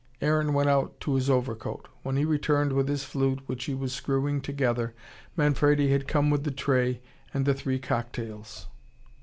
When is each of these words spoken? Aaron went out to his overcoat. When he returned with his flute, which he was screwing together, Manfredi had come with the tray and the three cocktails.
Aaron 0.19 0.53
went 0.53 0.67
out 0.67 0.99
to 1.01 1.13
his 1.13 1.29
overcoat. 1.29 1.87
When 2.01 2.15
he 2.15 2.25
returned 2.25 2.73
with 2.73 2.87
his 2.87 3.03
flute, 3.03 3.39
which 3.45 3.65
he 3.65 3.75
was 3.75 3.93
screwing 3.93 4.41
together, 4.41 4.95
Manfredi 5.37 5.91
had 5.91 6.07
come 6.07 6.31
with 6.31 6.43
the 6.43 6.49
tray 6.49 7.01
and 7.35 7.45
the 7.45 7.53
three 7.53 7.77
cocktails. 7.77 8.65